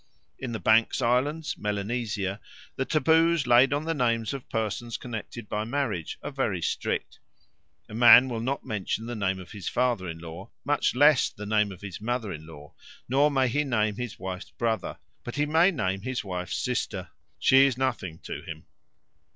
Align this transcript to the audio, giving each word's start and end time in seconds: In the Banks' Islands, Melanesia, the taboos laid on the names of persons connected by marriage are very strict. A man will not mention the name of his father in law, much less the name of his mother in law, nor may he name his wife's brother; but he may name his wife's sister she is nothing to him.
In 0.39 0.51
the 0.51 0.59
Banks' 0.59 0.99
Islands, 0.99 1.59
Melanesia, 1.59 2.41
the 2.75 2.85
taboos 2.85 3.45
laid 3.45 3.71
on 3.71 3.85
the 3.85 3.93
names 3.93 4.33
of 4.33 4.49
persons 4.49 4.97
connected 4.97 5.47
by 5.47 5.63
marriage 5.63 6.17
are 6.23 6.31
very 6.31 6.59
strict. 6.59 7.19
A 7.87 7.93
man 7.93 8.27
will 8.27 8.39
not 8.39 8.65
mention 8.65 9.05
the 9.05 9.15
name 9.15 9.39
of 9.39 9.51
his 9.51 9.69
father 9.69 10.07
in 10.09 10.17
law, 10.17 10.49
much 10.65 10.95
less 10.95 11.29
the 11.29 11.45
name 11.45 11.71
of 11.71 11.81
his 11.81 12.01
mother 12.01 12.33
in 12.33 12.47
law, 12.47 12.73
nor 13.07 13.29
may 13.29 13.47
he 13.47 13.63
name 13.63 13.97
his 13.97 14.17
wife's 14.17 14.49
brother; 14.49 14.97
but 15.23 15.35
he 15.35 15.45
may 15.45 15.69
name 15.69 16.01
his 16.01 16.23
wife's 16.23 16.57
sister 16.57 17.11
she 17.37 17.67
is 17.67 17.77
nothing 17.77 18.17
to 18.23 18.41
him. 18.41 18.65